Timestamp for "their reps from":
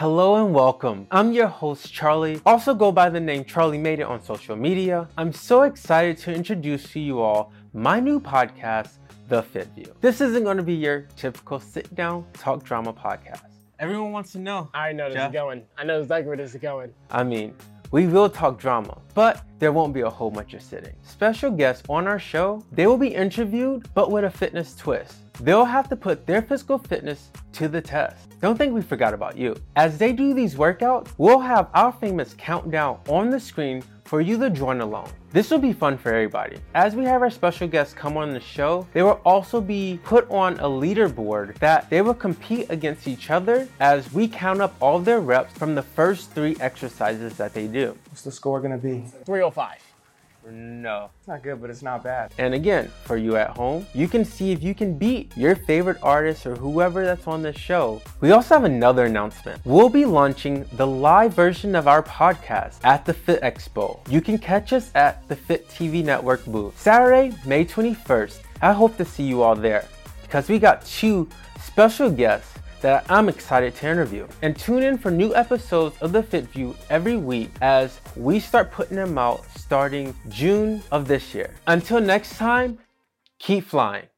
44.98-45.74